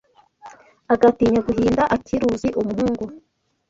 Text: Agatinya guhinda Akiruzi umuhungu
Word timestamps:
Agatinya 0.93 1.39
guhinda 1.47 1.83
Akiruzi 1.95 2.47
umuhungu 2.61 3.03